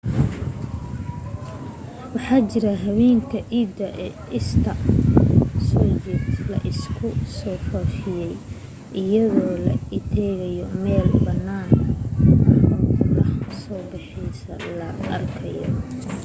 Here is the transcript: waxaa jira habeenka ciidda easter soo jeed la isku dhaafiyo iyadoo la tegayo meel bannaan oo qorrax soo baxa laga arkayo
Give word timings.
waxaa 2.13 2.41
jira 2.51 2.71
habeenka 2.83 3.37
ciidda 3.49 3.87
easter 4.37 4.77
soo 5.67 5.91
jeed 6.03 6.25
la 6.51 6.57
isku 6.71 7.07
dhaafiyo 7.69 8.29
iyadoo 9.03 9.55
la 9.65 9.73
tegayo 9.87 10.65
meel 10.83 11.09
bannaan 11.25 11.69
oo 11.79 12.75
qorrax 12.99 13.49
soo 13.63 13.81
baxa 13.91 14.53
laga 14.79 15.05
arkayo 15.17 15.69